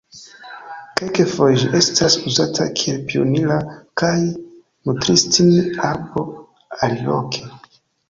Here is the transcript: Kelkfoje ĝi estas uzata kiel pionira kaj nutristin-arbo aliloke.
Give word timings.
Kelkfoje 1.09 1.59
ĝi 1.63 1.67
estas 1.81 2.15
uzata 2.31 2.67
kiel 2.81 2.99
pionira 3.13 3.61
kaj 4.05 4.13
nutristin-arbo 4.25 6.29
aliloke. 6.91 7.51